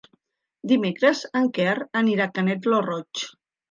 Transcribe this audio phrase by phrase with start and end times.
[0.71, 3.29] Dimecres en Quer anirà a Canet lo Roig.